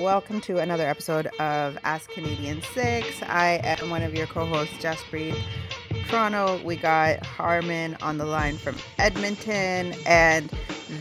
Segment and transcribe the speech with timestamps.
[0.00, 3.20] Welcome to another episode of Ask Canadian Sikhs.
[3.24, 5.36] I am one of your co-hosts, Jaspreet.
[6.06, 6.62] Toronto.
[6.62, 10.48] We got Harman on the line from Edmonton, and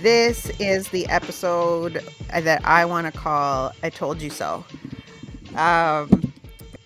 [0.02, 4.66] this is the episode that I want to call "I Told You So."
[5.50, 6.34] Um,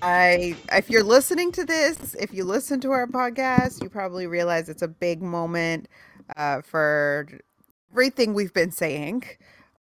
[0.01, 4.67] I if you're listening to this, if you listen to our podcast, you probably realize
[4.67, 5.87] it's a big moment
[6.35, 7.25] uh, for
[7.93, 9.23] everything we've been saying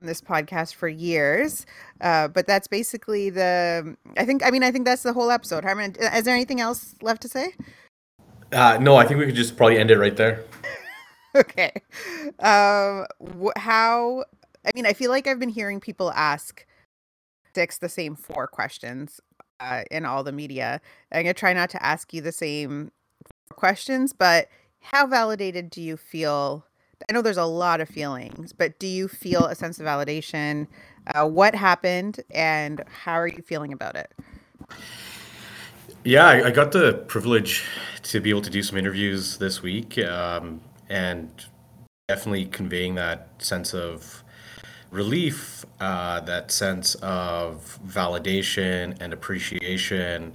[0.00, 1.66] this podcast for years.
[2.00, 3.96] Uh, but that's basically the.
[4.16, 4.44] I think.
[4.44, 5.64] I mean, I think that's the whole episode.
[5.64, 7.54] Harman, is there anything else left to say?
[8.52, 10.44] Uh, no, I think we could just probably end it right there.
[11.34, 11.72] okay.
[12.38, 14.24] Um, wh- how?
[14.64, 16.66] I mean, I feel like I've been hearing people ask
[17.54, 19.20] Sikhs the same four questions
[19.60, 20.80] uh, in all the media.
[21.12, 22.90] I'm gonna try not to ask you the same
[23.50, 24.48] questions, but
[24.80, 26.64] how validated do you feel?
[27.08, 30.66] I know there's a lot of feelings, but do you feel a sense of validation?
[31.14, 34.12] Uh, what happened, and how are you feeling about it?
[36.04, 37.64] Yeah, I, I got the privilege
[38.04, 41.30] to be able to do some interviews this week, um, and
[42.08, 44.22] definitely conveying that sense of
[44.90, 50.34] relief, uh, that sense of validation and appreciation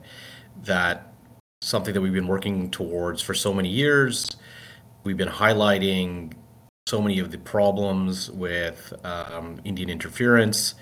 [0.63, 1.13] that
[1.61, 4.37] something that we've been working towards for so many years.
[5.03, 6.33] We've been highlighting
[6.85, 10.75] so many of the problems with um, Indian interference.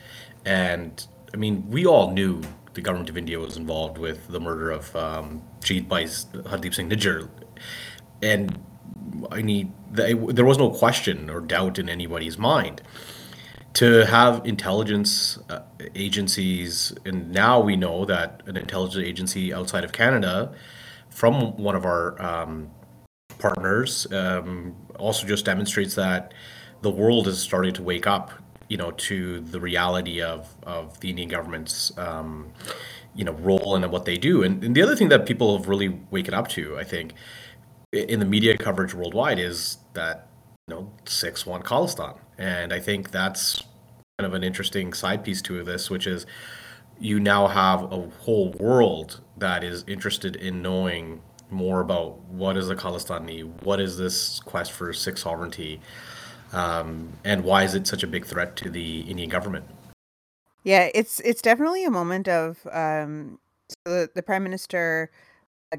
[0.46, 2.42] And I mean, we all knew
[2.74, 7.30] the government of India was involved with the murder of um, Bhai Hardeep Singh Nijjar.
[8.22, 8.60] And
[9.32, 12.82] I need, there was no question or doubt in anybody's mind
[13.74, 15.62] to have intelligence uh,
[15.96, 20.54] agencies, and now we know that an intelligence agency outside of Canada,
[21.10, 22.70] from one of our um,
[23.40, 26.34] partners, um, also just demonstrates that
[26.82, 28.32] the world is starting to wake up,
[28.70, 32.52] you know, to the reality of of the Indian government's, um,
[33.16, 34.44] you know, role and what they do.
[34.44, 37.14] And, and the other thing that people have really waken up to, I think,
[37.92, 40.28] in the media coverage worldwide, is that
[40.68, 42.18] you know, Sikhs want Khalistan.
[42.38, 43.62] And I think that's
[44.18, 46.26] kind of an interesting side piece to this, which is
[47.00, 52.68] you now have a whole world that is interested in knowing more about what is
[52.68, 55.82] the Khalistani, what is this quest for Sikh sovereignty,
[56.54, 59.66] um, and why is it such a big threat to the Indian government?
[60.64, 65.12] Yeah, it's it's definitely a moment of um, so the, the prime minister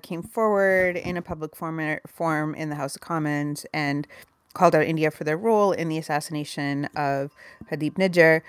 [0.02, 4.06] came forward in a public form, form in the House of Commons and
[4.54, 7.32] called out India for their role in the assassination of
[7.70, 8.42] Hardeep Nijjar.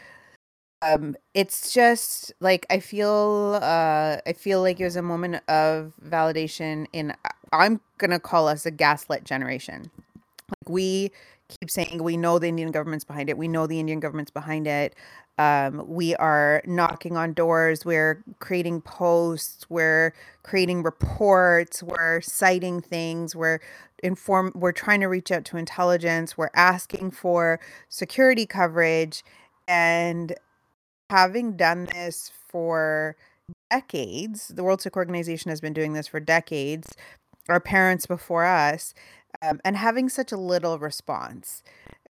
[0.83, 3.59] Um, it's just like I feel.
[3.61, 6.87] Uh, I feel like it was a moment of validation.
[6.93, 7.13] In
[7.51, 9.91] I'm gonna call us a gaslit generation.
[10.49, 11.11] Like we
[11.47, 13.37] keep saying we know the Indian government's behind it.
[13.37, 14.95] We know the Indian government's behind it.
[15.37, 17.85] Um, we are knocking on doors.
[17.85, 19.65] We're creating posts.
[19.69, 20.13] We're
[20.43, 21.81] creating reports.
[21.81, 23.35] We're citing things.
[23.35, 23.59] We're
[24.03, 24.51] inform.
[24.55, 26.37] We're trying to reach out to intelligence.
[26.37, 29.23] We're asking for security coverage,
[29.67, 30.35] and
[31.13, 33.15] having done this for
[33.69, 36.95] decades, the World Sikh Organization has been doing this for decades.
[37.47, 38.95] Our parents before us,
[39.43, 41.61] um, and having such a little response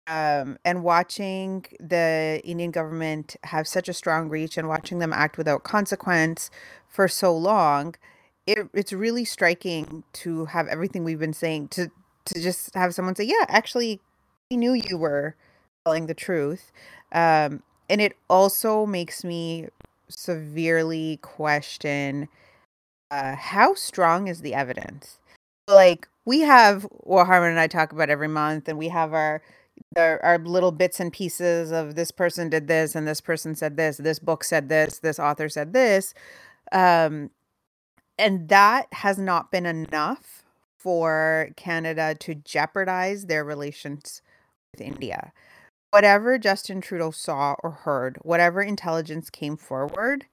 [0.06, 5.36] um, and watching the Indian government have such a strong reach and watching them act
[5.36, 6.52] without consequence
[6.88, 7.96] for so long,
[8.46, 11.90] it, it's really striking to have everything we've been saying to
[12.26, 14.00] to just have someone say, "Yeah, actually,
[14.52, 15.36] we knew you were
[15.86, 16.72] telling the truth,"
[17.12, 19.68] um, and it also makes me
[20.08, 22.30] severely question
[23.12, 25.20] uh, how strong is the evidence.
[25.68, 29.42] Like we have, well, Harman and I talk about every month, and we have our
[29.98, 33.98] are little bits and pieces of this person did this and this person said this
[33.98, 36.14] this book said this this author said this
[36.72, 37.30] um
[38.20, 40.44] and that has not been enough
[40.78, 44.22] for canada to jeopardize their relations
[44.72, 45.32] with india
[45.92, 50.26] whatever justin trudeau saw or heard whatever intelligence came forward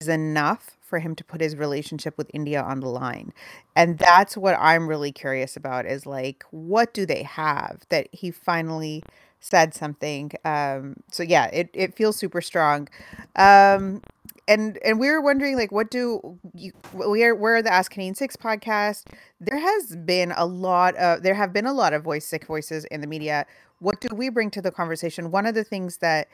[0.00, 3.32] is enough for him to put his relationship with India on the line.
[3.76, 8.30] And that's what I'm really curious about is like what do they have that he
[8.30, 9.02] finally
[9.40, 10.32] said something.
[10.44, 12.88] Um so yeah, it it feels super strong.
[13.36, 14.02] Um
[14.46, 18.14] and and we were wondering like what do you we are we're the Ask Canadian
[18.14, 19.04] Sikhs podcast.
[19.40, 22.84] There has been a lot of there have been a lot of voice Sikh voices
[22.86, 23.44] in the media.
[23.80, 25.30] What do we bring to the conversation?
[25.30, 26.28] One of the things that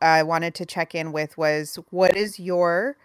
[0.00, 2.96] I wanted to check in with was what is your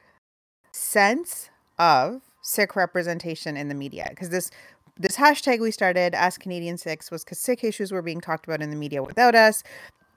[0.71, 4.07] sense of Sikh representation in the media?
[4.09, 4.51] Because this
[4.97, 8.61] this hashtag we started, Ask Canadian Sikhs, was because Sikh issues were being talked about
[8.61, 9.63] in the media without us.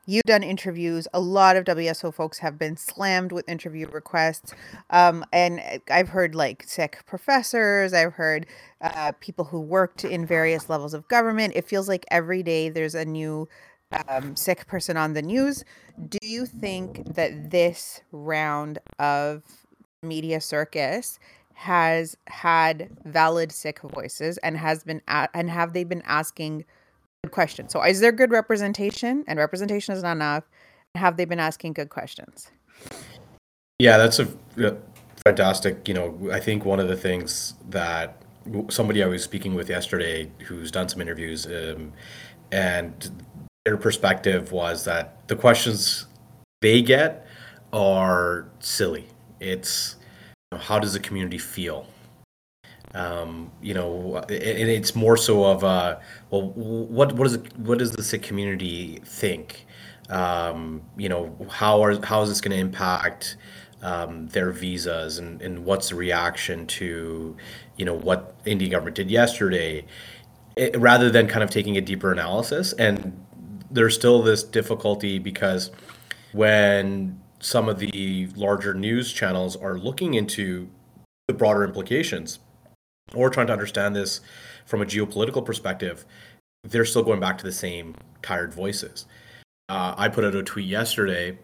[0.06, 1.08] You've done interviews.
[1.14, 4.52] A lot of WSO folks have been slammed with interview requests.
[4.90, 8.46] Um, and I've heard like Sikh professors, I've heard
[8.82, 11.54] uh, people who worked in various levels of government.
[11.56, 13.48] It feels like every day there's a new
[14.08, 15.64] um, Sikh person on the news.
[16.08, 19.42] Do you think that this round of
[20.02, 21.18] media circus
[21.54, 26.64] has had valid Sikh voices and has been a- and have they been asking
[27.24, 27.72] good questions?
[27.72, 29.24] So is there good representation?
[29.26, 30.44] And representation is not enough.
[30.94, 32.50] Have they been asking good questions?
[33.78, 34.28] Yeah, that's a
[35.24, 35.88] fantastic.
[35.88, 38.22] You know, I think one of the things that
[38.68, 41.92] somebody I was speaking with yesterday, who's done some interviews, um,
[42.52, 43.10] and
[43.64, 46.06] their perspective was that the questions
[46.60, 47.26] they get
[47.72, 49.06] are silly.
[49.40, 49.96] It's
[50.52, 51.86] you know, how does the community feel?
[52.94, 56.00] Um, you know, and it's more so of a,
[56.30, 59.66] well, what what is it, what does the Sikh community think?
[60.08, 63.36] Um, you know, how are how is this going to impact
[63.82, 67.36] um, their visas and, and what's the reaction to,
[67.76, 69.84] you know, what Indian government did yesterday,
[70.56, 72.72] it, rather than kind of taking a deeper analysis.
[72.74, 73.24] And
[73.70, 75.70] there's still this difficulty because
[76.32, 80.70] when some of the larger news channels are looking into
[81.26, 82.38] the broader implications
[83.14, 84.20] or trying to understand this
[84.64, 86.04] from a geopolitical perspective,
[86.62, 89.06] they're still going back to the same tired voices.
[89.68, 91.38] Uh, I put out a tweet yesterday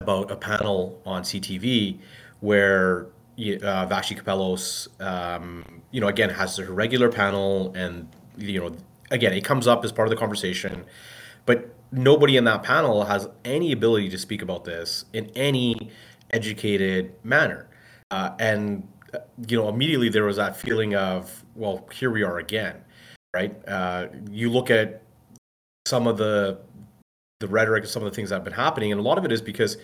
[0.00, 1.98] about a panel on CTV
[2.40, 3.06] where
[3.38, 8.76] uh, Vassy Kapelos, um, you know, again has her regular panel, and you know,
[9.10, 10.84] again, it comes up as part of the conversation,
[11.46, 15.90] but nobody in that panel has any ability to speak about this in any
[16.30, 17.68] educated manner.
[18.10, 18.86] Uh, and,
[19.46, 22.76] you know, immediately there was that feeling of, well, here we are again,
[23.34, 23.56] right?
[23.68, 25.02] Uh, you look at
[25.86, 26.58] some of the
[27.40, 29.24] the rhetoric and some of the things that have been happening, and a lot of
[29.24, 29.76] it is because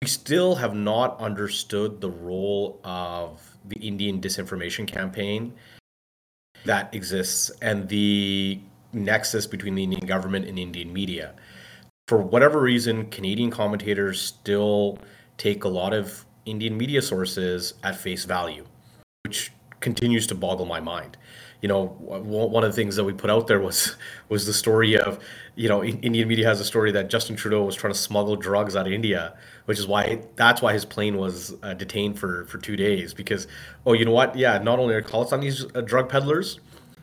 [0.00, 5.52] we still have not understood the role of the Indian disinformation campaign
[6.64, 8.60] that exists and the
[8.92, 11.34] nexus between the Indian government and Indian media.
[12.08, 14.98] For whatever reason, Canadian commentators still
[15.36, 18.64] take a lot of Indian media sources at face value,
[19.24, 21.16] which continues to boggle my mind.
[21.60, 23.94] You know, one of the things that we put out there was
[24.28, 25.22] was the story of,
[25.54, 28.74] you know, Indian media has a story that Justin Trudeau was trying to smuggle drugs
[28.74, 29.34] out of India,
[29.66, 33.46] which is why that's why his plane was uh, detained for for two days because,
[33.86, 34.34] oh, you know what?
[34.34, 36.58] Yeah, not only are Khalistanis uh, drug peddlers,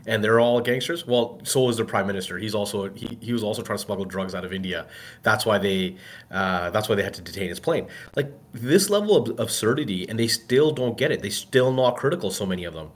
[0.09, 1.05] and they're all gangsters.
[1.05, 2.39] Well, so is the prime minister.
[2.39, 4.87] He's also he, he was also trying to smuggle drugs out of India.
[5.21, 5.97] That's why they
[6.31, 7.87] uh, that's why they had to detain his plane.
[8.15, 11.21] Like this level of absurdity, and they still don't get it.
[11.21, 12.31] They still not critical.
[12.31, 12.89] So many of them.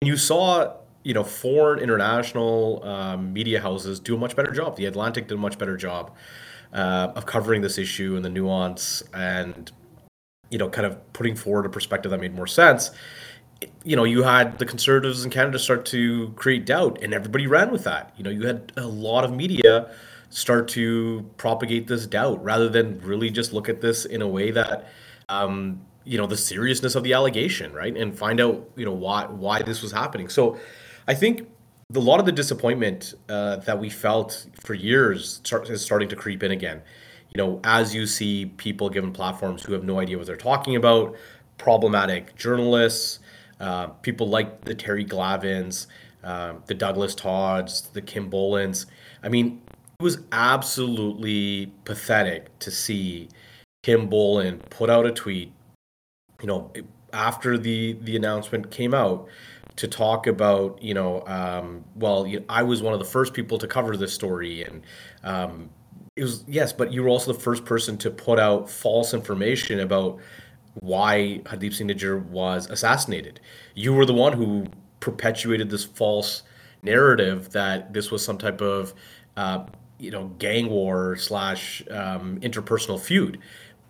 [0.00, 4.76] And you saw you know foreign international um, media houses do a much better job.
[4.76, 6.12] The Atlantic did a much better job
[6.72, 9.72] uh, of covering this issue and the nuance and
[10.48, 12.92] you know kind of putting forward a perspective that made more sense
[13.84, 17.70] you know, you had the conservatives in Canada start to create doubt, and everybody ran
[17.70, 18.12] with that.
[18.16, 19.90] You know, you had a lot of media
[20.30, 24.50] start to propagate this doubt rather than really just look at this in a way
[24.50, 24.88] that,
[25.28, 29.24] um, you know, the seriousness of the allegation, right, and find out, you know, why
[29.26, 30.28] why this was happening.
[30.28, 30.58] So,
[31.06, 31.48] I think
[31.94, 36.16] a lot of the disappointment uh, that we felt for years start, is starting to
[36.16, 36.82] creep in again.
[37.34, 40.76] You know, as you see people given platforms who have no idea what they're talking
[40.76, 41.16] about,
[41.58, 43.20] problematic journalists
[43.62, 45.86] uh, people like the Terry Glavins,
[46.24, 48.86] uh, the Douglas Todds, the Kim Bolans.
[49.22, 49.62] I mean,
[50.00, 53.28] it was absolutely pathetic to see
[53.84, 55.52] Kim Bolan put out a tweet,
[56.40, 56.72] you know,
[57.12, 59.28] after the the announcement came out
[59.76, 63.32] to talk about, you know, um, well, you know, I was one of the first
[63.32, 64.82] people to cover this story, and
[65.22, 65.70] um,
[66.16, 69.80] it was yes, but you were also the first person to put out false information
[69.80, 70.18] about
[70.74, 73.40] why Hardeep Singh Nijjar was assassinated.
[73.74, 74.66] You were the one who
[75.00, 76.42] perpetuated this false
[76.82, 78.94] narrative that this was some type of,
[79.36, 79.66] uh,
[79.98, 83.38] you know, gang war slash um, interpersonal feud.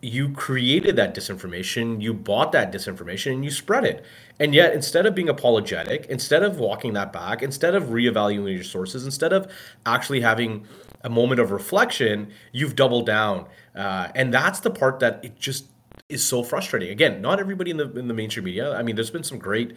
[0.05, 4.05] You created that disinformation, you bought that disinformation, and you spread it.
[4.41, 8.65] And yet, instead of being apologetic, instead of walking that back, instead of reevaluating your
[8.65, 9.51] sources, instead of
[9.87, 10.67] actually having
[11.03, 13.47] a moment of reflection, you've doubled down.
[13.77, 15.67] Uh, and that's the part that it just
[16.13, 16.91] is so frustrating.
[16.91, 18.75] Again, not everybody in the in the mainstream media.
[18.75, 19.77] I mean, there's been some great,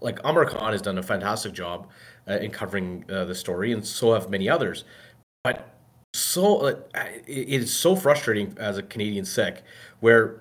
[0.00, 1.88] like Amar Khan has done a fantastic job
[2.28, 4.84] uh, in covering uh, the story, and so have many others.
[5.42, 5.74] But
[6.14, 6.74] so uh,
[7.26, 9.62] it is so frustrating as a Canadian Sikh,
[10.00, 10.40] where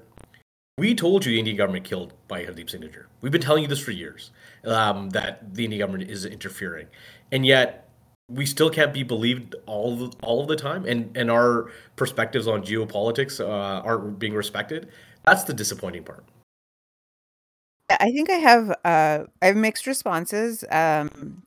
[0.78, 3.06] we told you the Indian government killed by Hardeep Singh Nijjar.
[3.22, 4.32] We've been telling you this for years
[4.64, 6.88] um, that the Indian government is interfering,
[7.32, 7.90] and yet
[8.30, 12.48] we still can't be believed all the, all of the time, and and our perspectives
[12.48, 14.90] on geopolitics uh, aren't being respected.
[15.26, 16.24] That's the disappointing part.
[17.90, 20.64] I think I have uh, I have mixed responses.
[20.72, 21.44] Um,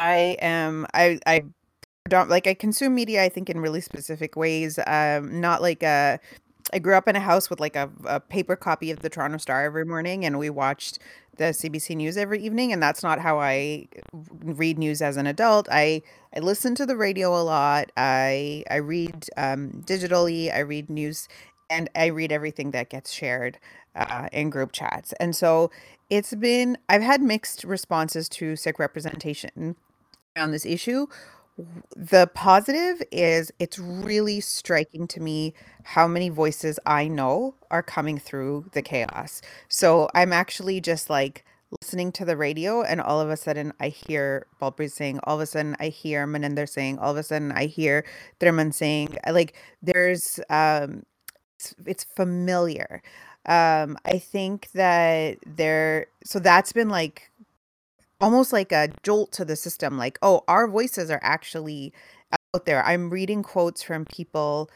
[0.00, 1.44] I am I I
[2.08, 3.22] don't like I consume media.
[3.24, 4.78] I think in really specific ways.
[4.86, 6.20] Um, not like a
[6.72, 9.38] I grew up in a house with like a, a paper copy of the Toronto
[9.38, 10.98] Star every morning, and we watched
[11.36, 12.72] the CBC News every evening.
[12.72, 13.88] And that's not how I
[14.42, 15.68] read news as an adult.
[15.70, 16.02] I
[16.36, 17.92] I listen to the radio a lot.
[17.96, 20.54] I I read um, digitally.
[20.54, 21.28] I read news,
[21.70, 23.58] and I read everything that gets shared
[23.94, 25.12] uh, in group chats.
[25.20, 25.70] And so
[26.10, 29.76] it's been I've had mixed responses to Sikh representation
[30.36, 31.06] on this issue
[31.96, 35.54] the positive is it's really striking to me
[35.84, 39.40] how many voices I know are coming through the chaos.
[39.68, 41.44] So I'm actually just like
[41.80, 45.42] listening to the radio and all of a sudden I hear Balpreet saying, all of
[45.42, 48.04] a sudden I hear Maninder saying, all of a sudden I hear
[48.40, 51.04] Thurman saying, like there's um
[51.72, 53.02] it's, it's familiar.
[53.46, 57.30] Um I think that there so that's been like
[58.20, 61.92] almost like a jolt to the system like oh our voices are actually
[62.54, 64.70] out there i'm reading quotes from people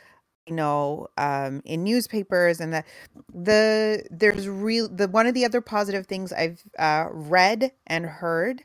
[0.47, 2.85] you know um, in newspapers and the
[3.33, 8.65] the there's real the one of the other positive things i've uh, read and heard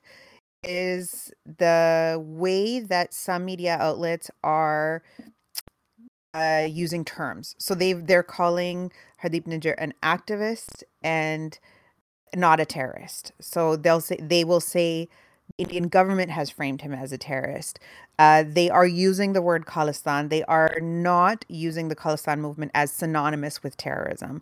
[0.64, 5.04] is the way that some media outlets are
[6.34, 11.60] uh, using terms so they they're calling hardeep nijjar an activist and
[12.36, 13.32] not a terrorist.
[13.40, 15.08] So they'll say they will say
[15.48, 17.80] the Indian government has framed him as a terrorist.
[18.18, 20.30] Uh, they are using the word Khalistan.
[20.30, 24.42] They are not using the Khalistan movement as synonymous with terrorism.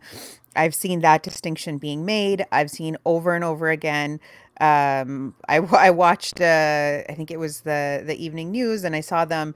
[0.56, 2.46] I've seen that distinction being made.
[2.52, 4.20] I've seen over and over again.
[4.60, 9.02] Um, I, I watched, uh, I think it was the the evening news, and I
[9.02, 9.56] saw them.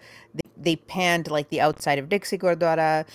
[0.57, 3.05] They, panned like the outside of Dixie Gurdwara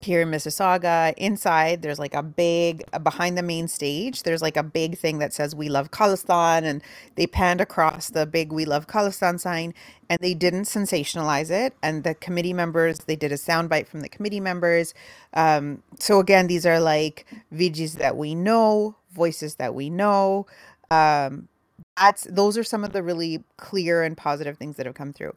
[0.00, 1.14] here in Mississauga.
[1.16, 4.22] Inside, there's like a big uh, behind the main stage.
[4.22, 6.82] There's like a big thing that says "We love Khalistan," and
[7.16, 9.74] they panned across the big "We love Khalistan" sign,
[10.08, 11.74] and they didn't sensationalize it.
[11.82, 14.94] And the committee members, they did a soundbite from the committee members.
[15.34, 20.46] Um, so again, these are like Vijis that we know, voices that we know.
[20.90, 21.48] Um,
[21.96, 25.32] that's those are some of the really clear and positive things that have come through.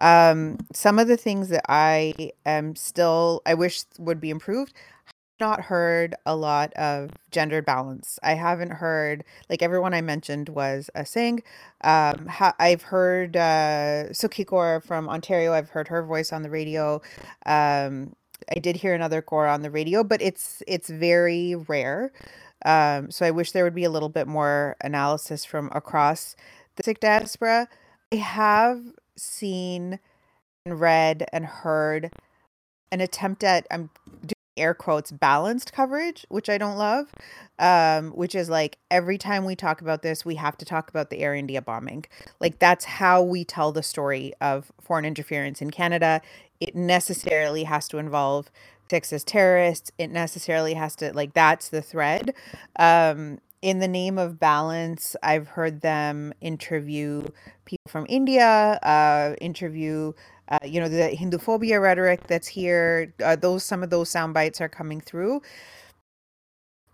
[0.00, 2.14] Um, some of the things that I
[2.46, 4.72] am still I wish would be improved.
[5.40, 8.18] I've Not heard a lot of gendered balance.
[8.22, 11.42] I haven't heard like everyone I mentioned was a Singh.
[11.82, 15.52] Um, ha- I've heard uh, Sukhi Kaur from Ontario.
[15.52, 17.02] I've heard her voice on the radio.
[17.46, 18.14] Um,
[18.54, 22.12] I did hear another Kaur on the radio, but it's it's very rare.
[22.64, 26.36] Um, so I wish there would be a little bit more analysis from across
[26.76, 27.68] the Sikh diaspora.
[28.12, 28.80] I have
[29.16, 30.00] seen
[30.64, 32.12] and read and heard
[32.90, 33.90] an attempt at I'm
[34.22, 37.12] doing air quotes balanced coverage, which I don't love.
[37.58, 41.10] Um, which is like every time we talk about this, we have to talk about
[41.10, 42.04] the Air India bombing.
[42.40, 46.20] Like that's how we tell the story of foreign interference in Canada.
[46.60, 48.50] It necessarily has to involve
[48.88, 49.90] Texas terrorists.
[49.98, 52.34] It necessarily has to like that's the thread.
[52.76, 57.26] Um, in the name of balance, I've heard them interview
[57.64, 60.12] people from India, uh, interview,
[60.48, 63.14] uh, you know, the Hinduphobia rhetoric that's here.
[63.24, 65.40] Uh, those some of those sound bites are coming through.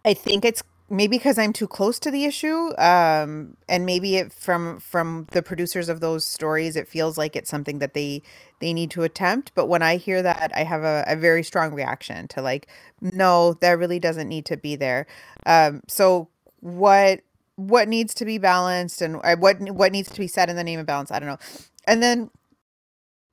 [0.05, 4.33] I think it's maybe because I'm too close to the issue, um, and maybe it
[4.33, 8.23] from from the producers of those stories, it feels like it's something that they
[8.59, 9.53] they need to attempt.
[9.55, 12.67] But when I hear that, I have a, a very strong reaction to like,
[13.01, 15.07] no, that really doesn't need to be there.
[15.47, 16.29] Um, so
[16.59, 17.21] what
[17.57, 20.65] what needs to be balanced and uh, what what needs to be said in the
[20.65, 21.11] name of balance?
[21.11, 21.39] I don't know.
[21.87, 22.31] And then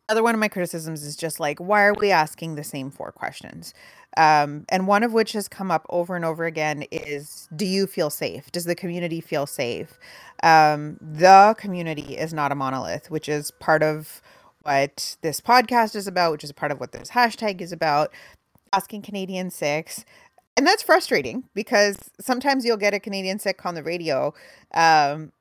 [0.09, 3.11] other one of my criticisms is just like, why are we asking the same four
[3.11, 3.73] questions?
[4.15, 7.85] Um, and one of which has come up over and over again is do you
[7.85, 8.51] feel safe?
[8.51, 9.99] Does the community feel safe?
[10.43, 14.21] Um, the community is not a monolith, which is part of
[14.63, 18.11] what this podcast is about, which is part of what this hashtag is about.
[18.73, 20.03] Asking Canadian Sikhs.
[20.57, 24.33] And that's frustrating because sometimes you'll get a Canadian Sikh on the radio
[24.73, 25.31] um,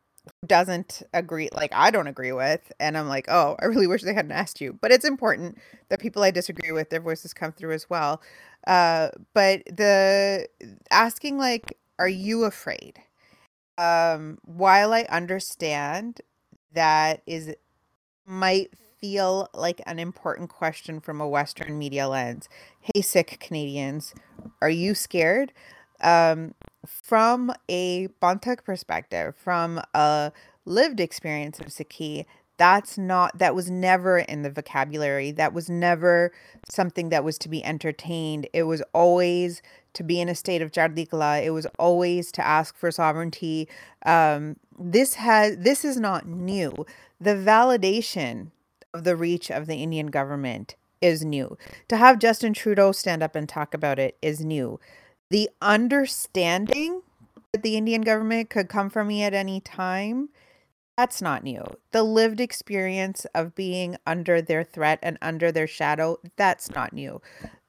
[0.46, 4.14] doesn't agree like I don't agree with and I'm like, "Oh, I really wish they
[4.14, 7.72] hadn't asked you." But it's important that people I disagree with their voices come through
[7.72, 8.20] as well.
[8.66, 10.48] Uh but the
[10.90, 13.00] asking like, "Are you afraid?"
[13.78, 16.20] Um while I understand
[16.74, 17.54] that is
[18.26, 22.48] might feel like an important question from a western media lens.
[22.80, 24.14] Hey Sikh Canadians,
[24.62, 25.52] are you scared?
[26.00, 26.54] Um
[26.86, 30.32] from a Panthic perspective, from a
[30.64, 32.26] lived experience of Sikhi,
[32.58, 35.30] That's not that was never in the vocabulary.
[35.30, 36.32] That was never
[36.70, 38.48] something that was to be entertained.
[38.52, 39.60] It was always
[39.92, 41.44] to be in a state of Chardikala.
[41.44, 43.68] It was always to ask for sovereignty.
[44.04, 46.72] Um, this has this is not new.
[47.20, 48.50] The validation
[48.94, 51.58] of the reach of the Indian government is new.
[51.88, 54.80] To have Justin Trudeau stand up and talk about it is new.
[55.30, 57.02] The understanding
[57.52, 60.28] that the Indian government could come for me at any time
[60.96, 61.62] that's not new.
[61.92, 67.20] The lived experience of being under their threat and under their shadow, that's not new.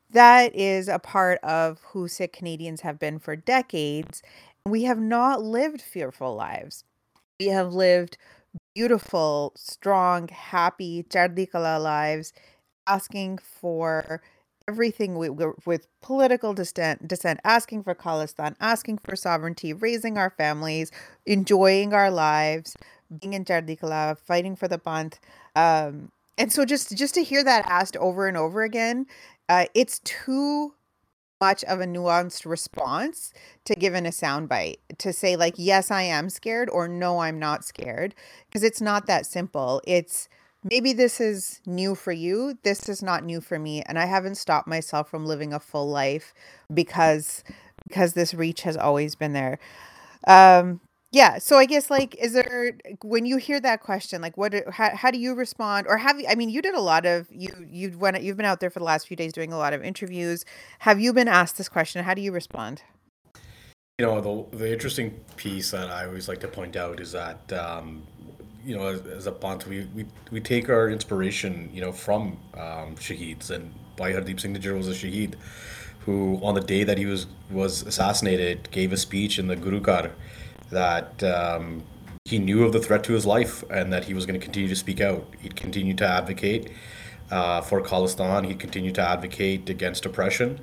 [0.09, 4.21] That is a part of who Sikh Canadians have been for decades.
[4.65, 6.85] We have not lived fearful lives.
[7.39, 8.17] We have lived
[8.73, 12.31] beautiful, strong, happy, chardikala lives,
[12.87, 14.21] asking for
[14.67, 20.91] everything we, with political dissent, dissent, asking for Khalistan, asking for sovereignty, raising our families,
[21.25, 22.75] enjoying our lives,
[23.21, 25.15] being in Chardikala, fighting for the Panth.
[25.55, 29.07] Um, and so just just to hear that asked over and over again,
[29.49, 30.73] uh, it's too
[31.39, 33.31] much of a nuanced response
[33.63, 37.37] to give in a soundbite to say like yes i am scared or no i'm
[37.37, 38.15] not scared
[38.47, 40.27] because it's not that simple it's
[40.69, 44.35] maybe this is new for you this is not new for me and i haven't
[44.35, 46.33] stopped myself from living a full life
[46.73, 47.43] because
[47.87, 49.59] because this reach has always been there.
[50.25, 50.81] Um
[51.13, 54.93] yeah so i guess like is there when you hear that question like what how,
[54.93, 57.47] how do you respond or have you i mean you did a lot of you
[57.71, 59.81] you went you've been out there for the last few days doing a lot of
[59.81, 60.43] interviews.
[60.79, 62.03] Have you been asked this question?
[62.03, 62.83] How do you respond?
[63.97, 64.19] You know
[64.51, 68.05] the, the interesting piece that i always like to point out is that um,
[68.67, 72.37] you know as, as a Panth, we, we we take our inspiration you know from
[72.53, 75.35] um, shaheeds and Bhai Hardeep Singh Nijjar was a shaheed
[76.05, 79.79] who on the day that he was was assassinated gave a speech in the Guru
[79.79, 80.11] Ghar
[80.69, 81.83] that um,
[82.25, 84.67] he knew of the threat to his life and that he was going to continue
[84.67, 85.25] to speak out.
[85.39, 86.69] He'd continue to advocate
[87.31, 88.45] uh, for Khalistan.
[88.45, 90.59] He'd continue to advocate against oppression.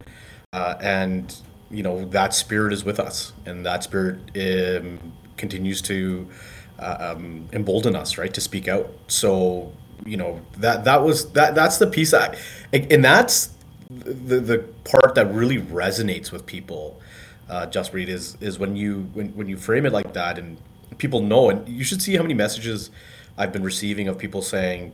[0.53, 1.35] Uh, and,
[1.71, 3.33] you know, that spirit is with us.
[3.47, 6.29] And that spirit um, continues to
[6.79, 8.93] um, embolden us, right, to speak out.
[9.09, 9.73] So,
[10.05, 12.37] you know, that, that was, that that's the piece that,
[12.73, 13.51] and that's
[13.89, 17.01] the, the part that really resonates with people
[17.49, 20.59] uh, just read is is when you when, when you frame it like that and
[20.99, 22.91] people know and you should see how many messages
[23.37, 24.93] I've been receiving of people saying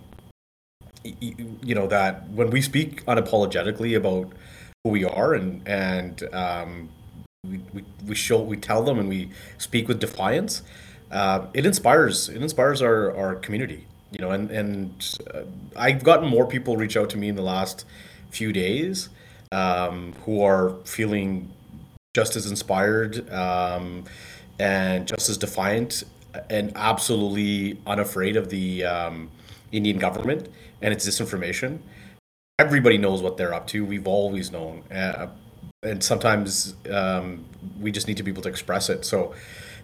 [1.04, 4.32] you, you know that when we speak unapologetically about
[4.82, 6.88] who we are and and um,
[7.44, 10.62] we, we, we show we tell them and we speak with defiance
[11.10, 15.42] uh, it inspires it inspires our, our community you know and and uh,
[15.76, 17.84] I've gotten more people reach out to me in the last
[18.30, 19.08] few days
[19.52, 21.50] um, who are feeling
[22.14, 24.04] just as inspired um,
[24.58, 26.04] and just as defiant
[26.48, 29.30] and absolutely unafraid of the um,
[29.72, 30.48] Indian government
[30.82, 31.78] and its disinformation.
[32.58, 33.84] Everybody knows what they're up to.
[33.84, 34.82] We've always known.
[34.90, 35.28] Uh,
[35.82, 37.44] and sometimes um,
[37.80, 39.04] we just need to be able to express it.
[39.04, 39.34] So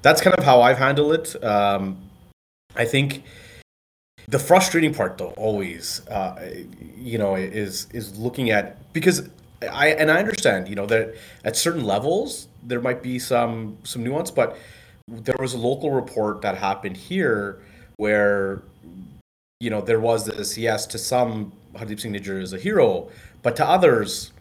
[0.03, 1.45] that's kind of how I've handled it.
[1.45, 1.99] Um,
[2.75, 3.25] I think
[4.29, 6.53] the frustrating part, though, always, uh,
[6.97, 9.29] you know, is is looking at because
[9.63, 14.03] I and I understand, you know, that at certain levels there might be some some
[14.03, 14.59] nuance, but
[15.09, 17.63] there was a local report that happened here
[17.97, 18.63] where
[19.61, 23.09] you know there was this yes to some Hardeep Singh Nijjar is a hero,
[23.43, 24.33] but to others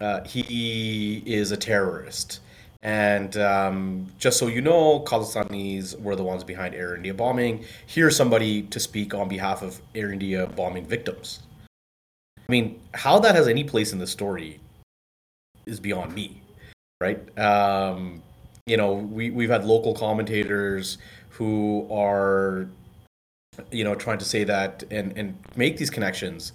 [0.00, 2.40] uh, he is a terrorist.
[2.82, 7.64] And um, just so you know, Khalistanis were the ones behind Air India bombing.
[7.86, 11.40] Here's somebody to speak on behalf of Air India bombing victims.
[12.38, 14.60] I mean, how that has any place in the story
[15.66, 16.40] is beyond me,
[17.00, 17.38] right?
[17.38, 18.22] Um,
[18.66, 20.98] you know, we we've had local commentators
[21.30, 22.68] who are,
[23.72, 26.52] you know, trying to say that and and make these connections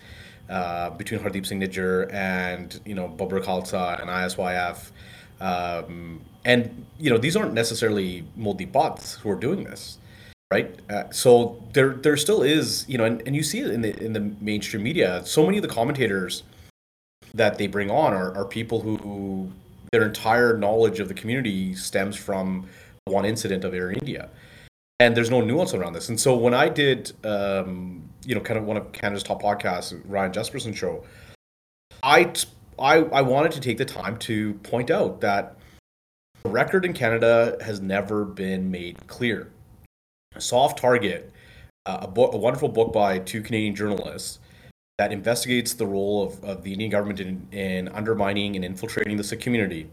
[0.49, 4.91] uh, between Hardeep Singh Nijjar and you know Babbar Khalsa and ISYF.
[5.39, 9.97] Um, and you know these aren't necessarily Modi bots who are doing this
[10.51, 10.79] right?
[10.87, 13.99] Uh, so there there still is, you know, and, and you see it in the
[14.03, 15.25] in the mainstream media.
[15.25, 16.43] So many of the commentators
[17.33, 19.51] that they bring on are, are people who, who
[19.91, 22.67] their entire knowledge of the community stems from
[23.05, 24.29] one incident of Air India.
[24.99, 26.09] And there's no nuance around this.
[26.09, 29.99] And so when I did, um, you know, kind of one of Canada's top podcasts,
[30.05, 31.03] Ryan Jespersen show,
[32.03, 32.31] I,
[32.79, 35.57] I, I wanted to take the time to point out that
[36.43, 39.49] the record in Canada has never been made clear.
[40.37, 41.31] Soft Target,
[41.85, 44.39] uh, a, a wonderful book by two Canadian journalists
[44.97, 49.23] that investigates the role of, of the Indian government in, in undermining and infiltrating the
[49.23, 49.89] Sikh community,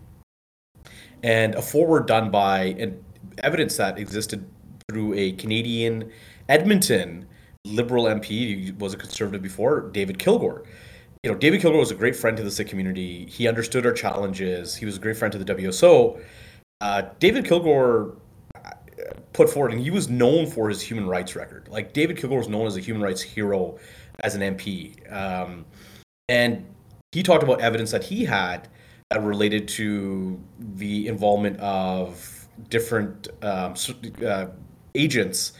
[1.22, 2.92] and a forward done by
[3.38, 4.44] evidence that existed
[4.88, 6.10] through a Canadian
[6.48, 7.26] Edmonton
[7.64, 10.64] liberal MP, who was a conservative before, David Kilgour.
[11.22, 13.26] You know, David Kilgour was a great friend to the Sikh community.
[13.26, 14.74] He understood our challenges.
[14.74, 16.18] He was a great friend to the WSO.
[16.80, 18.16] Uh, David Kilgour
[18.54, 18.70] uh,
[19.34, 21.68] put forward, and he was known for his human rights record.
[21.68, 23.78] Like David Kilgour was known as a human rights hero
[24.20, 25.66] as an MP, um,
[26.30, 26.64] and
[27.12, 28.68] he talked about evidence that he had
[29.10, 33.74] that related to the involvement of different um,
[34.26, 34.46] uh,
[34.94, 35.52] agents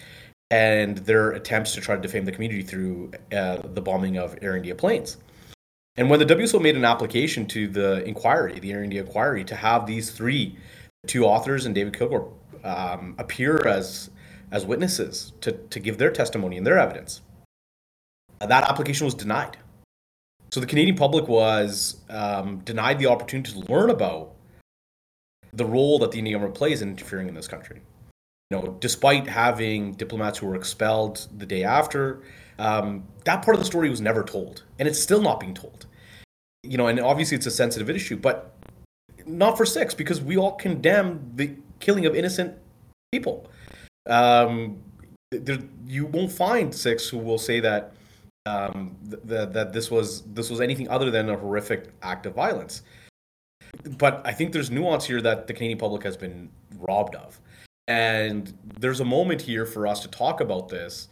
[0.50, 4.56] and their attempts to try to defame the community through uh, the bombing of Air
[4.56, 5.18] India planes.
[6.00, 9.54] And when the WSO made an application to the inquiry, the Air India inquiry, to
[9.54, 10.56] have these three,
[11.06, 12.32] two authors and David Kilgour,
[12.64, 14.08] um, appear as
[14.50, 17.20] as witnesses to, to give their testimony and their evidence,
[18.40, 19.58] that application was denied.
[20.52, 24.32] So the Canadian public was um, denied the opportunity to learn about
[25.52, 27.82] the role that the Indian government plays in interfering in this country
[28.50, 32.20] you know, despite having diplomats who were expelled the day after,
[32.58, 35.86] um, that part of the story was never told, and it's still not being told.
[36.62, 38.54] You know, and obviously it's a sensitive issue, but
[39.26, 42.56] not for Sikhs because we all condemn the killing of innocent
[43.12, 43.50] people.
[44.08, 44.78] Um,
[45.30, 47.94] there, you won't find Sikhs who will say that
[48.46, 52.34] um, th- th- that this was this was anything other than a horrific act of
[52.34, 52.82] violence.
[53.98, 57.40] But I think there's nuance here that the Canadian public has been robbed of
[57.90, 61.08] and there's a moment here for us to talk about this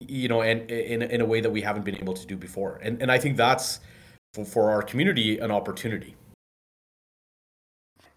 [0.00, 2.78] you know and in, in a way that we haven't been able to do before
[2.82, 3.80] and and i think that's
[4.44, 6.16] for, our community an opportunity.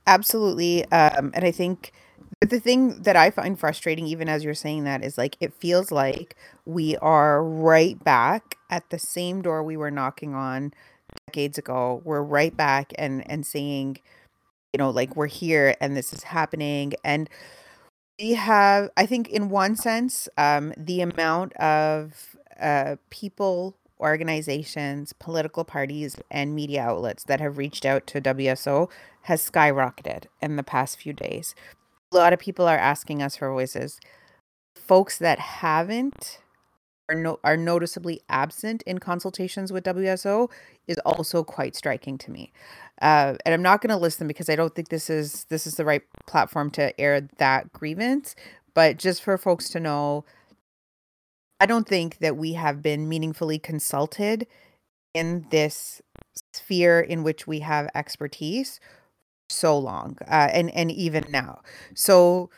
[0.05, 1.91] Absolutely um and i think
[2.39, 5.91] the thing that i find frustrating even as you're saying that is like it feels
[5.91, 10.71] like we are right back at the same door we were knocking on
[11.27, 12.01] decades ago.
[12.03, 13.99] We're right back and and saying
[14.73, 16.93] you know like we're here and this is happening.
[17.03, 17.29] And
[18.19, 25.63] we have, I think, in one sense, um, the amount of uh, people, organizations, political
[25.63, 28.89] parties, and media outlets that have reached out to WSO
[29.23, 31.55] has skyrocketed in the past few days.
[32.11, 33.99] A lot of people are asking us for voices.
[34.75, 36.39] Folks that haven't
[37.09, 40.49] are no are noticeably absent in consultations with WSO
[40.87, 42.51] is also quite striking to me.
[43.01, 45.67] Uh, and I'm not going to list them because I don't think this is this
[45.67, 48.35] is the right platform to air that grievance.
[48.73, 50.25] But just for folks to know,
[51.59, 54.47] I don't think that we have been meaningfully consulted
[55.13, 56.01] in this
[56.53, 58.79] sphere in which we have expertise
[59.49, 61.61] so long, uh, and and even now.
[61.95, 62.49] So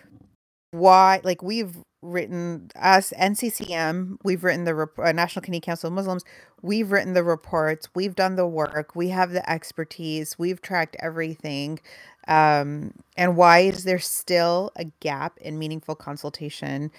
[0.72, 5.94] why, like we've written us NCCM, we've written the rep- uh, National Canadian Council of
[5.94, 6.24] Muslims,
[6.62, 11.80] we've written the reports, we've done the work, we have the expertise, we've tracked everything.
[12.28, 16.92] Um, and why is there still a gap in meaningful consultation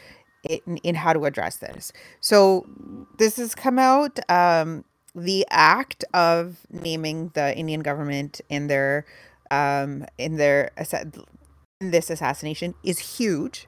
[0.48, 1.92] in, in how to address this?
[2.20, 2.66] So
[3.18, 4.18] this has come out.
[4.30, 9.06] Um, the act of naming the Indian government in their
[9.50, 10.70] um, in their
[11.80, 13.66] in this assassination is huge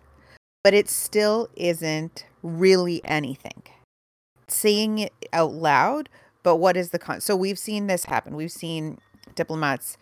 [0.62, 3.62] but it still isn't really anything.
[4.48, 6.08] Saying it out loud,
[6.42, 7.20] but what is the con?
[7.20, 8.36] So we've seen this happen.
[8.36, 8.98] We've seen
[9.34, 9.96] diplomats,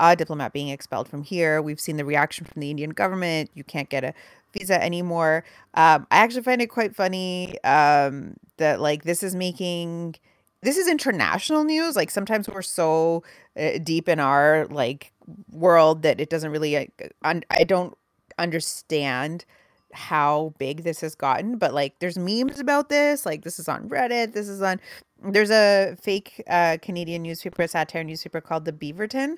[0.00, 1.60] a diplomat being expelled from here.
[1.60, 3.50] We've seen the reaction from the Indian government.
[3.54, 4.14] You can't get a
[4.52, 5.44] visa anymore.
[5.74, 10.16] Um, I actually find it quite funny um, that like this is making
[10.62, 11.96] this is international news.
[11.96, 13.22] Like sometimes we're so
[13.58, 15.12] uh, deep in our like
[15.50, 16.90] world that it doesn't really.
[17.22, 17.96] Un- I don't
[18.38, 19.44] understand
[19.92, 23.24] how big this has gotten, but like there's memes about this.
[23.24, 24.32] Like this is on Reddit.
[24.32, 24.80] This is on
[25.22, 29.36] there's a fake uh, Canadian newspaper, satire newspaper called the Beaverton.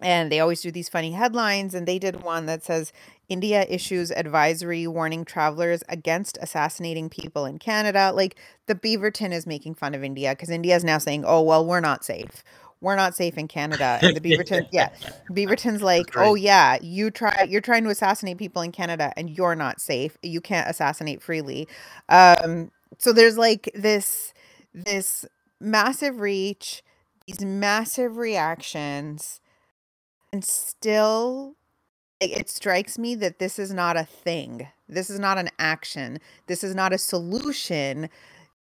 [0.00, 1.74] And they always do these funny headlines.
[1.74, 2.92] And they did one that says
[3.28, 8.12] India issues advisory warning travelers against assassinating people in Canada.
[8.14, 11.66] Like the Beaverton is making fun of India because India is now saying, oh, well,
[11.66, 12.44] we're not safe
[12.80, 13.98] we're not safe in Canada.
[14.02, 14.90] And the Beaverton, yeah,
[15.30, 19.56] Beaverton's like, oh yeah, you try, you're trying to assassinate people in Canada, and you're
[19.56, 20.16] not safe.
[20.22, 21.68] You can't assassinate freely.
[22.08, 24.32] Um, so there's like this,
[24.72, 25.24] this
[25.60, 26.82] massive reach,
[27.26, 29.40] these massive reactions,
[30.32, 31.56] and still,
[32.20, 34.68] it strikes me that this is not a thing.
[34.88, 36.18] This is not an action.
[36.46, 38.08] This is not a solution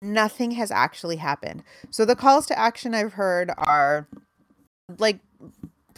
[0.02, 1.63] nothing has actually happened.
[1.89, 4.08] So the calls to action I've heard are
[4.97, 5.19] like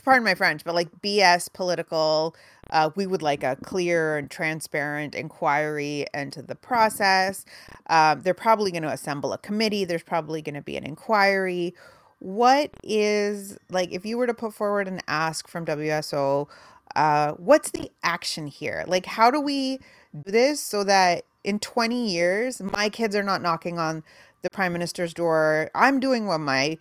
[0.01, 2.35] pardon my French, but like BS political.
[2.69, 7.43] Uh, we would like a clear and transparent inquiry into the process.
[7.87, 9.83] Um, they're probably going to assemble a committee.
[9.83, 11.73] There's probably going to be an inquiry.
[12.19, 16.47] What is like if you were to put forward an ask from WSO,
[16.95, 18.85] uh, what's the action here?
[18.87, 19.79] Like, how do we
[20.13, 24.03] do this so that in 20 years, my kids are not knocking on
[24.41, 25.69] the prime minister's door.
[25.75, 26.77] I'm doing what my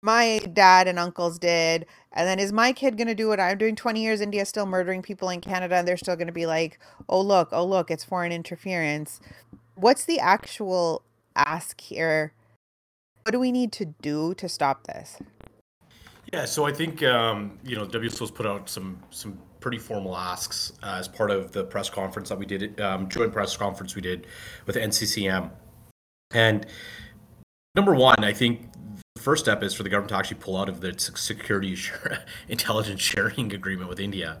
[0.00, 1.86] my dad and uncles did.
[2.14, 4.20] And then is my kid going to do what I'm doing 20 years?
[4.20, 7.48] India still murdering people in Canada and they're still going to be like, "Oh look,
[7.52, 9.20] oh look, it's foreign interference."
[9.74, 11.02] What's the actual
[11.34, 12.34] ask here?
[13.22, 15.18] What do we need to do to stop this?
[16.32, 20.72] Yeah, so I think um, you know WSO's put out some some pretty formal asks
[20.82, 24.02] uh, as part of the press conference that we did, um, joint press conference we
[24.02, 24.26] did
[24.66, 25.50] with NCCM.
[26.32, 26.66] And
[27.74, 28.68] number one, I think
[29.22, 31.76] first step is for the government to actually pull out of the security
[32.48, 34.38] intelligence sharing agreement with India.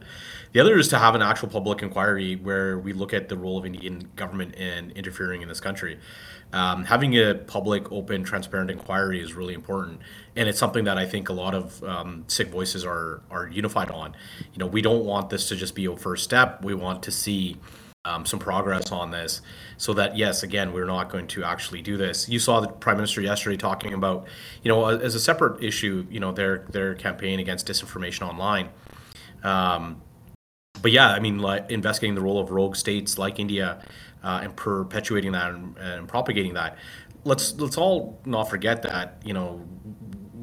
[0.52, 3.56] The other is to have an actual public inquiry where we look at the role
[3.56, 5.98] of Indian government in interfering in this country.
[6.52, 10.00] Um, having a public, open, transparent inquiry is really important,
[10.36, 13.90] and it's something that I think a lot of um, Sikh voices are are unified
[13.90, 14.14] on.
[14.52, 16.62] You know, we don't want this to just be a first step.
[16.62, 17.56] We want to see
[18.04, 19.42] um, some progress on this,
[19.76, 22.28] so that yes, again, we're not going to actually do this.
[22.28, 24.26] You saw the prime minister yesterday talking about,
[24.62, 28.70] you know, as a separate issue, you know, their their campaign against disinformation online.
[29.44, 30.02] Um,
[30.80, 33.82] but yeah, I mean, like investigating the role of rogue states like India
[34.22, 36.76] uh, and perpetuating that and, and, propagating that.
[37.24, 39.64] Let's let's all not forget that you know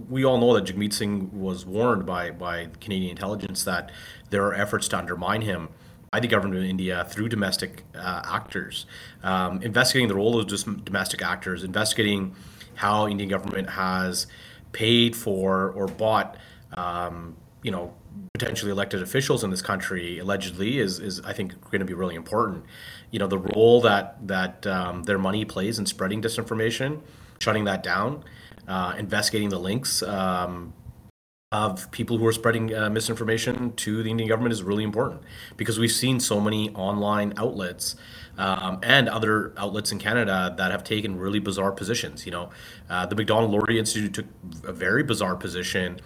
[0.08, 3.92] we all know that Jagmeet Singh was warned by by Canadian intelligence that
[4.30, 5.68] there are efforts to undermine him
[6.12, 8.86] by the government of India through domestic uh, actors,
[9.24, 12.36] um, investigating the role of just domestic actors, investigating
[12.76, 14.28] how Indian government has
[14.72, 16.38] paid for or bought,
[16.74, 17.94] um, you know,
[18.34, 22.16] potentially elected officials in this country allegedly is is I think going to be really
[22.16, 22.64] important.
[23.12, 27.02] You know the role that that um, their money plays in spreading disinformation,
[27.40, 28.24] shutting that down,
[28.68, 30.74] uh, investigating the links um,
[31.52, 35.24] of people who are spreading uh, misinformation to the Indian government is really important
[35.58, 37.96] because we've seen so many online outlets
[38.38, 42.24] um, and other outlets in Canada that have taken really bizarre positions.
[42.24, 42.50] You know,
[42.88, 44.26] uh, the Macdonald Laurier Institute took
[44.64, 46.00] a very bizarre position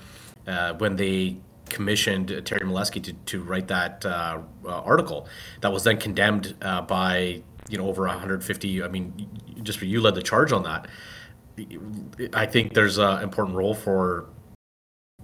[0.47, 1.36] uh, when they
[1.67, 5.27] commissioned Terry Milewski to, to write that uh, uh, article
[5.60, 9.29] that was then condemned uh, by you know over 150 I mean
[9.62, 10.88] just you led the charge on that
[12.34, 14.27] I think there's an important role for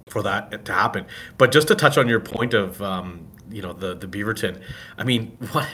[0.10, 1.06] for that to happen
[1.38, 4.62] but just to touch on your point of um, you know the the Beaverton
[4.98, 5.68] I mean what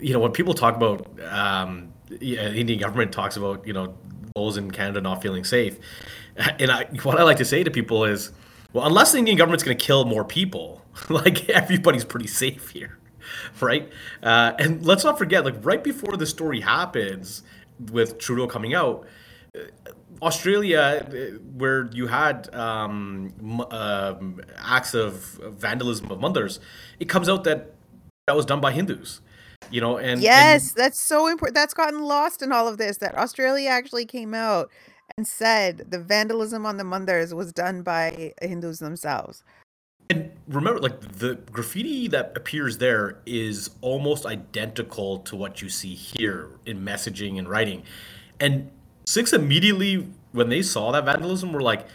[0.00, 3.96] you know when people talk about um, yeah, Indian government talks about you know
[4.34, 5.78] those in Canada not feeling safe
[6.36, 8.32] and I what I like to say to people is
[8.74, 12.98] well, unless the Indian government's going to kill more people, like everybody's pretty safe here,
[13.60, 13.88] right?
[14.22, 17.44] Uh, and let's not forget, like right before the story happens
[17.92, 19.06] with Trudeau coming out,
[20.24, 23.32] Australia, uh, where you had um,
[23.70, 24.14] uh,
[24.58, 25.14] acts of
[25.58, 26.58] vandalism of mandirs,
[26.98, 27.74] it comes out that
[28.26, 29.20] that was done by Hindus
[29.70, 32.98] you know and yes and, that's so important that's gotten lost in all of this
[32.98, 34.68] that australia actually came out
[35.16, 39.44] and said the vandalism on the mandirs was done by Hindus themselves.
[40.10, 45.94] And remember, like the graffiti that appears there is almost identical to what you see
[45.94, 47.84] here in messaging and writing.
[48.38, 48.70] And
[49.06, 51.86] Sikhs immediately, when they saw that vandalism, were like,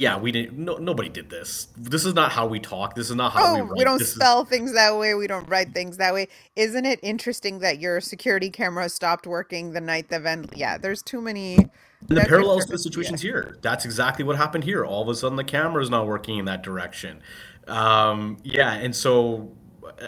[0.00, 0.56] yeah, we didn't.
[0.56, 1.68] No, nobody did this.
[1.76, 2.94] This is not how we talk.
[2.94, 3.78] This is not how oh, we write.
[3.78, 4.48] We don't this spell is...
[4.48, 5.12] things that way.
[5.14, 6.28] We don't write things that way.
[6.56, 10.56] Isn't it interesting that your security camera stopped working the night the vent?
[10.56, 11.56] Yeah, there's too many.
[11.56, 11.70] And
[12.16, 13.30] the parallels to the situations yeah.
[13.30, 13.58] here.
[13.60, 14.86] That's exactly what happened here.
[14.86, 17.20] All of a sudden, the camera is not working in that direction.
[17.68, 19.52] Um, yeah, and so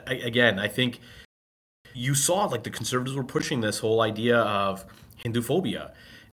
[0.07, 1.01] I, again, I think
[1.93, 5.93] you saw like the conservatives were pushing this whole idea of Hindu phobia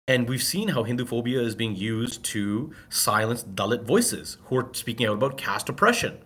[0.10, 4.68] and we've seen how Hindu phobia is being used to silence Dalit voices who are
[4.74, 6.18] speaking out about caste oppression.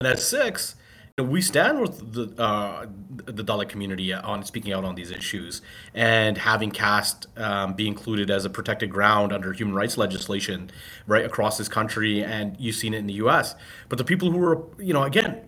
[0.00, 0.74] And as Sikhs,
[1.16, 2.86] you know, we stand with the uh,
[3.24, 5.62] the Dalit community on speaking out on these issues
[5.94, 10.72] and having caste um, be included as a protected ground under human rights legislation
[11.06, 13.54] right across this country, and you've seen it in the U.S.
[13.88, 15.40] But the people who are, you know, again,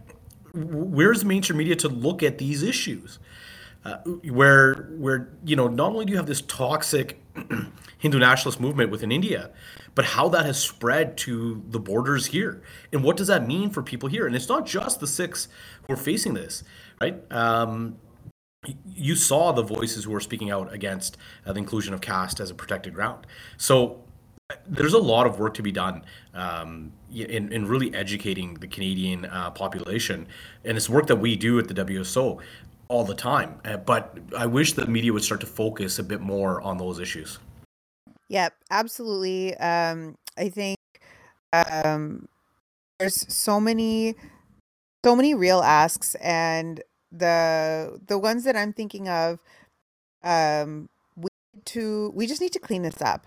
[0.55, 3.19] where's mainstream media to look at these issues?
[3.87, 3.99] Uh,
[4.33, 7.23] where where you know not only do you have this toxic
[7.99, 9.51] Hindu nationalist movement within India,
[9.95, 12.61] but how that has spread to the borders here,
[12.93, 14.27] and what does that mean for people here?
[14.27, 15.47] And it's not just the Sikhs
[15.87, 16.65] who are facing this,
[17.01, 17.21] right?
[17.31, 17.99] Um,
[18.93, 22.51] you saw the voices who were speaking out against uh, the inclusion of caste as
[22.51, 23.25] a protected ground.
[23.57, 24.03] So
[24.67, 26.03] there's a lot of work to be done
[26.35, 30.27] um, in, in really educating the Canadian uh, population,
[30.65, 32.41] and it's work that we do at the WSO
[32.89, 33.61] all the time.
[33.65, 36.99] Uh, but I wish the media would start to focus a bit more on those
[36.99, 37.39] issues.
[38.29, 39.57] Yep, absolutely.
[39.57, 40.79] Um, I think
[41.53, 42.29] um,
[42.99, 44.17] there's so many,
[45.05, 49.41] so many real asks, and the the ones that I'm thinking of
[50.23, 53.27] um, we need to we just need to clean this up.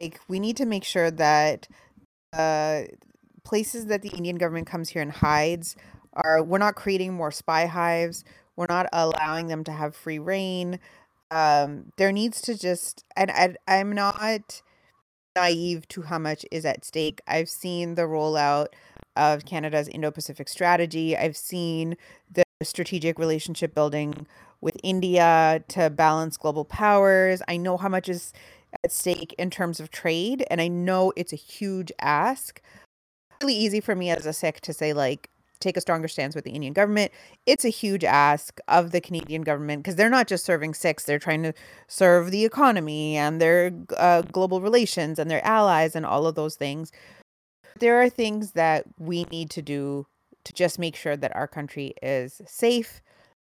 [0.00, 1.68] Like we need to make sure that
[2.32, 2.82] uh,
[3.44, 5.76] places that the Indian government comes here and hides
[6.14, 8.24] are we're not creating more spy hives.
[8.58, 10.80] We're not allowing them to have free reign.
[11.30, 14.62] Um, there needs to just and I, I'm not
[15.36, 17.20] naive to how much is at stake.
[17.28, 18.66] I've seen the rollout
[19.14, 21.16] of Canada's Indo Pacific strategy.
[21.16, 21.96] I've seen
[22.28, 24.26] the strategic relationship building
[24.60, 27.40] with India to balance global powers.
[27.46, 28.32] I know how much is
[28.82, 32.60] at stake in terms of trade, and I know it's a huge ask.
[33.40, 36.44] Really easy for me as a Sikh to say, like, take a stronger stance with
[36.44, 37.12] the Indian government.
[37.46, 41.18] It's a huge ask of the Canadian government because they're not just serving Sikhs, they're
[41.18, 41.52] trying to
[41.86, 46.56] serve the economy and their uh, global relations and their allies and all of those
[46.56, 46.92] things.
[47.78, 50.06] There are things that we need to do
[50.44, 53.00] to just make sure that our country is safe,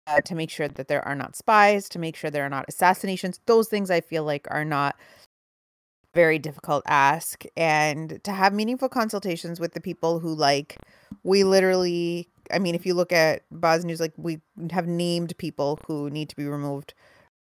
[0.06, 2.64] uh, to make sure that there are not spies, to make sure there are not
[2.68, 3.40] assassinations.
[3.46, 4.96] Those things I feel like are not
[6.16, 10.78] very difficult ask and to have meaningful consultations with the people who like
[11.24, 15.78] we literally I mean if you look at Baaz News like we have named people
[15.86, 16.94] who need to be removed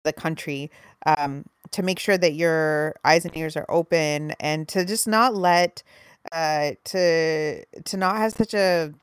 [0.04, 0.70] the country
[1.08, 5.34] um, to make sure that your eyes and ears are open and to just not
[5.34, 5.82] let
[6.32, 8.94] uh to to not have such a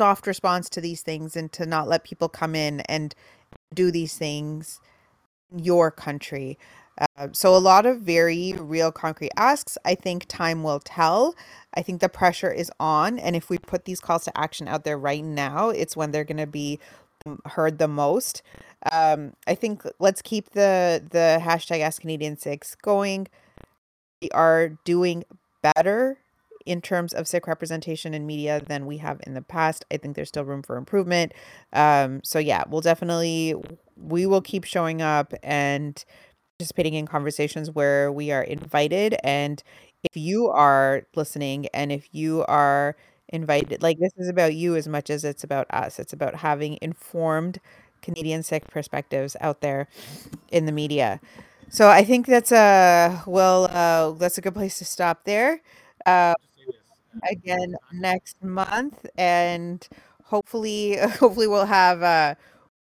[0.00, 3.16] soft response to these things and to not let people come in and
[3.74, 4.78] do these things
[5.50, 6.56] in your country
[6.98, 9.76] uh, so a lot of very real concrete asks.
[9.84, 11.34] I think time will tell.
[11.74, 14.84] I think the pressure is on, and if we put these calls to action out
[14.84, 16.80] there right now, it's when they're going to be
[17.26, 18.42] um, heard the most.
[18.92, 23.28] Um, I think let's keep the the hashtag Ask Canadian Sikhs going.
[24.22, 25.24] We are doing
[25.62, 26.18] better
[26.64, 29.84] in terms of Sikh representation in media than we have in the past.
[29.90, 31.32] I think there's still room for improvement.
[31.72, 33.54] Um, so yeah, we'll definitely
[33.96, 36.04] we will keep showing up and
[36.58, 39.16] participating in conversations where we are invited.
[39.22, 39.62] And
[40.02, 42.96] if you are listening and if you are
[43.28, 46.78] invited, like this is about you as much as it's about us, it's about having
[46.80, 47.58] informed
[48.02, 49.88] Canadian Sikh perspectives out there
[50.50, 51.20] in the media.
[51.70, 55.60] So I think that's a well, uh, that's a good place to stop there.
[56.06, 56.34] Uh,
[57.30, 59.86] again next month, and
[60.24, 62.34] hopefully, hopefully we'll have uh,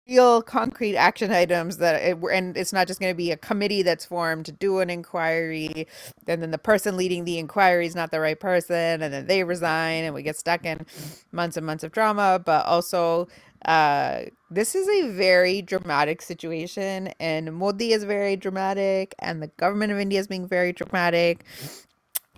[0.08, 3.82] real concrete action items that it, and it's not just going to be a committee
[3.82, 5.86] that's formed to do an inquiry
[6.26, 9.42] and then the person leading the inquiry is not the right person and then they
[9.42, 10.86] resign and we get stuck in
[11.32, 12.40] months and months of drama.
[12.44, 13.28] But also
[13.64, 19.90] uh, this is a very dramatic situation and modi is very dramatic and the government
[19.90, 21.44] of india is being very dramatic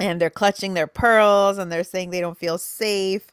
[0.00, 3.32] and they're clutching their pearls and they're saying they don't feel safe.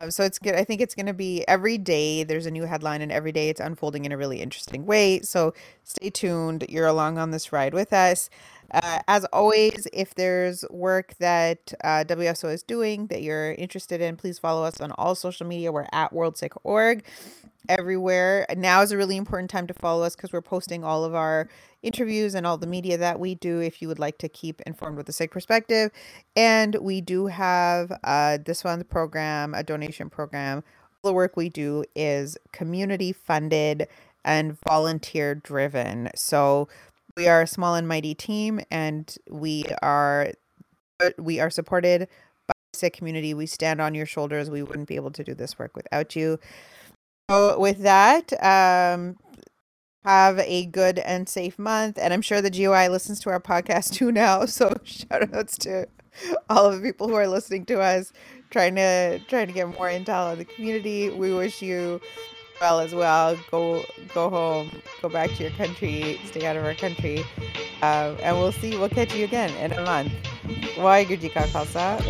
[0.00, 0.54] Um, so it's good.
[0.54, 3.48] I think it's going to be every day there's a new headline and every day
[3.48, 5.20] it's unfolding in a really interesting way.
[5.20, 6.64] So stay tuned.
[6.68, 8.30] You're along on this ride with us.
[8.72, 14.16] Uh, as always, if there's work that uh, WSO is doing that you're interested in,
[14.16, 15.72] please follow us on all social media.
[15.72, 17.04] We're at WorldSikh.org
[17.68, 18.46] everywhere.
[18.56, 21.48] Now is a really important time to follow us because we're posting all of our
[21.82, 24.96] interviews and all the media that we do if you would like to keep informed
[24.96, 25.90] with the Sikh perspective.
[26.34, 30.64] And we do have uh, this one program, a donation program.
[31.02, 33.88] All the work we do is community funded
[34.24, 36.10] and volunteer driven.
[36.16, 36.68] So
[37.16, 40.32] we are a small and mighty team and we are
[41.18, 42.08] we are supported
[42.46, 43.34] by the Sikh community.
[43.34, 44.50] We stand on your shoulders.
[44.50, 46.38] We wouldn't be able to do this work without you.
[47.30, 49.16] So with that, um,
[50.04, 51.98] have a good and safe month.
[51.98, 54.44] And I'm sure the GOI listens to our podcast too now.
[54.44, 55.88] So shout outs to
[56.48, 58.12] all of the people who are listening to us,
[58.50, 61.10] trying to trying to get more intel on the community.
[61.10, 62.00] We wish you
[62.60, 63.36] well as well.
[63.50, 64.70] Go go home,
[65.02, 67.20] go back to your country, stay out of our country.
[67.82, 70.12] Um, and we'll see, we'll catch you again in a month.
[70.76, 72.00] Waheguru Ji Ka Khalsa.